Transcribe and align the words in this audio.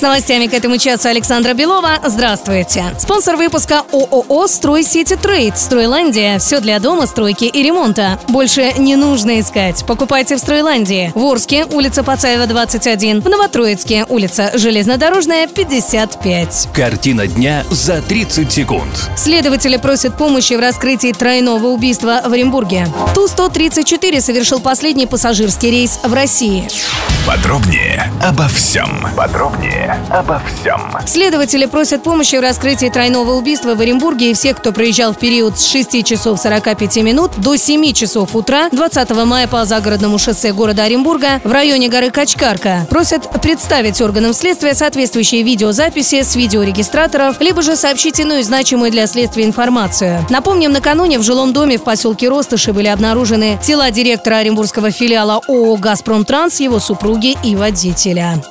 С 0.00 0.02
новостями 0.02 0.46
к 0.46 0.54
этому 0.54 0.78
часу 0.78 1.08
Александра 1.08 1.52
Белова. 1.52 1.98
Здравствуйте. 2.02 2.86
Спонсор 2.98 3.36
выпуска 3.36 3.82
ООО 3.92 4.46
«Стройсити 4.46 5.14
Трейд». 5.14 5.58
Стройландия. 5.58 6.38
Все 6.38 6.60
для 6.60 6.78
дома, 6.78 7.04
стройки 7.04 7.44
и 7.44 7.62
ремонта. 7.62 8.18
Больше 8.26 8.72
не 8.78 8.96
нужно 8.96 9.40
искать. 9.40 9.84
Покупайте 9.84 10.36
в 10.36 10.38
Стройландии. 10.38 11.12
В 11.14 11.22
Орске, 11.22 11.66
улица 11.66 12.02
Пацаева, 12.02 12.46
21. 12.46 13.20
В 13.20 13.28
Новотроицке, 13.28 14.06
улица 14.08 14.52
Железнодорожная, 14.54 15.46
55. 15.46 16.68
Картина 16.72 17.26
дня 17.26 17.66
за 17.70 18.00
30 18.00 18.50
секунд. 18.50 19.10
Следователи 19.18 19.76
просят 19.76 20.16
помощи 20.16 20.54
в 20.54 20.60
раскрытии 20.60 21.12
тройного 21.12 21.66
убийства 21.66 22.22
в 22.24 22.32
Оренбурге. 22.32 22.88
Ту-134 23.14 24.22
совершил 24.22 24.60
последний 24.60 25.06
пассажирский 25.06 25.70
рейс 25.70 26.00
в 26.02 26.14
России. 26.14 26.66
Подробнее 27.26 28.10
обо 28.22 28.48
всем. 28.48 29.06
Подробнее 29.14 29.89
обо 30.10 30.40
всем. 30.46 30.80
Следователи 31.06 31.66
просят 31.66 32.02
помощи 32.02 32.36
в 32.36 32.40
раскрытии 32.40 32.88
тройного 32.88 33.32
убийства 33.32 33.74
в 33.74 33.80
Оренбурге 33.80 34.30
и 34.30 34.34
всех, 34.34 34.58
кто 34.58 34.72
проезжал 34.72 35.12
в 35.12 35.18
период 35.18 35.58
с 35.58 35.66
6 35.66 36.04
часов 36.04 36.40
45 36.40 36.96
минут 36.98 37.32
до 37.38 37.56
7 37.56 37.92
часов 37.92 38.34
утра 38.34 38.68
20 38.70 39.10
мая 39.24 39.46
по 39.48 39.64
загородному 39.64 40.18
шоссе 40.18 40.52
города 40.52 40.84
Оренбурга 40.84 41.40
в 41.44 41.52
районе 41.52 41.88
горы 41.88 42.10
Качкарка. 42.10 42.86
Просят 42.90 43.28
представить 43.40 44.00
органам 44.00 44.32
следствия 44.32 44.74
соответствующие 44.74 45.42
видеозаписи 45.42 46.22
с 46.22 46.36
видеорегистраторов, 46.36 47.40
либо 47.40 47.62
же 47.62 47.76
сообщить 47.76 48.20
иную 48.20 48.42
значимую 48.42 48.90
для 48.90 49.06
следствия 49.06 49.44
информацию. 49.44 50.24
Напомним, 50.30 50.72
накануне 50.72 51.18
в 51.18 51.22
жилом 51.22 51.52
доме 51.52 51.78
в 51.78 51.82
поселке 51.82 52.28
Ростыши 52.28 52.72
были 52.72 52.88
обнаружены 52.88 53.58
тела 53.62 53.90
директора 53.90 54.36
оренбургского 54.36 54.90
филиала 54.90 55.40
ООО 55.48 55.76
«Газпром 55.76 56.24
Транс», 56.24 56.60
его 56.60 56.78
супруги 56.78 57.36
и 57.42 57.56
водителя. 57.56 58.42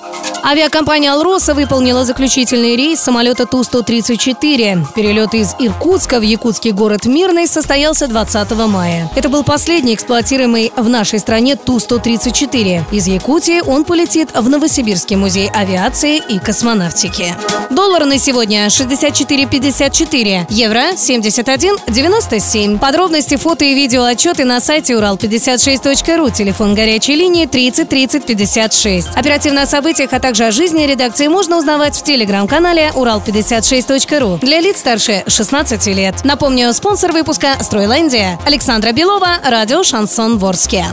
Авиакомпания 0.43 1.11
«Алроса» 1.11 1.53
выполнила 1.53 2.05
заключительный 2.05 2.75
рейс 2.75 2.99
самолета 2.99 3.45
Ту-134. 3.45 4.93
Перелет 4.95 5.33
из 5.33 5.53
Иркутска 5.59 6.19
в 6.19 6.21
якутский 6.21 6.71
город 6.71 7.05
Мирный 7.05 7.45
состоялся 7.47 8.07
20 8.07 8.51
мая. 8.67 9.11
Это 9.15 9.27
был 9.29 9.43
последний 9.43 9.95
эксплуатируемый 9.95 10.71
в 10.75 10.87
нашей 10.87 11.19
стране 11.19 11.55
Ту-134. 11.55 12.83
Из 12.91 13.07
Якутии 13.07 13.61
он 13.61 13.83
полетит 13.83 14.29
в 14.33 14.47
Новосибирский 14.47 15.17
музей 15.17 15.49
авиации 15.49 16.17
и 16.17 16.39
космонавтики. 16.39 17.35
Доллар 17.69 18.05
на 18.05 18.17
сегодня 18.17 18.67
64,54, 18.67 20.47
евро 20.49 20.93
71,97. 20.93 22.79
Подробности, 22.79 23.35
фото 23.35 23.65
и 23.65 23.75
видео 23.75 24.03
отчеты 24.03 24.45
на 24.45 24.61
сайте 24.61 24.93
урал56.ру, 24.93 26.29
телефон 26.29 26.75
горячей 26.75 27.15
линии 27.15 27.45
30 27.45 27.89
30 27.89 28.25
56. 28.25 29.09
Оперативно 29.15 29.63
о 29.63 29.65
событиях, 29.65 30.13
а 30.13 30.19
также 30.29 30.45
о 30.45 30.51
жизни 30.51 30.83
редакции 30.83 31.25
можно 31.25 31.57
узнавать 31.57 31.97
в 31.97 32.03
телеграм-канале 32.03 32.91
урал56.ру 32.93 34.37
для 34.37 34.59
лиц 34.59 34.77
старше 34.77 35.23
16 35.25 35.87
лет. 35.87 36.23
Напомню, 36.23 36.71
спонсор 36.71 37.11
выпуска 37.13 37.55
«Стройландия» 37.61 38.37
Александра 38.45 38.91
Белова, 38.91 39.39
радио 39.43 39.81
«Шансон 39.81 40.37
Ворске». 40.37 40.85